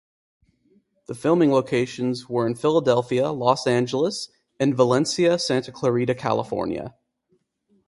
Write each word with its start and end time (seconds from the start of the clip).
The 1.05 1.13
filming 1.13 1.51
locations 1.51 2.27
were 2.27 2.47
in 2.47 2.55
Philadelphia, 2.55 3.29
Los 3.31 3.67
Angeles, 3.67 4.29
and 4.59 4.75
Valencia, 4.75 5.37
Santa 5.37 5.71
Clarita, 5.71 6.15
California. 6.15 6.95